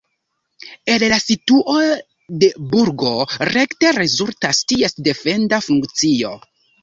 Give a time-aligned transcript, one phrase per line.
[0.93, 1.75] El la situo
[2.43, 3.13] de burgo
[3.51, 6.35] rekte rezultas ties defenda funkcio.